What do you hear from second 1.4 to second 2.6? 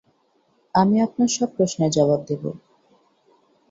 প্রশ্নের জবাব দেব।